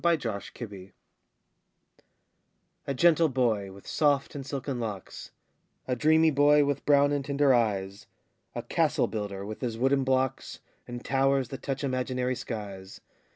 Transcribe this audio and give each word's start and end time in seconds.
THE 0.03 0.17
CASTLE 0.17 0.67
BUILDER 0.67 0.93
A 2.87 2.95
gentle 2.95 3.29
boy, 3.29 3.71
with 3.71 3.85
soft 3.85 4.33
and 4.33 4.43
silken 4.43 4.79
locks 4.79 5.29
A 5.87 5.95
dreamy 5.95 6.31
boy, 6.31 6.65
with 6.65 6.87
brown 6.87 7.11
and 7.11 7.23
tender 7.23 7.53
eyes, 7.53 8.07
A 8.55 8.63
castle 8.63 9.05
builder, 9.05 9.45
with 9.45 9.61
his 9.61 9.77
wooden 9.77 10.03
blocks, 10.03 10.59
And 10.87 11.05
towers 11.05 11.49
that 11.49 11.61
touch 11.61 11.83
imaginary 11.83 12.33
skies. 12.33 13.01